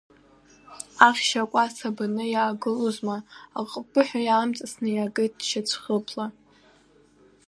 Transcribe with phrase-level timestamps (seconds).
[1.07, 3.17] Ахьшь акәац абаны иаагылозма,
[3.59, 6.27] аҟыԥыҳәа иамҵасны иакит шьацәхыԥла.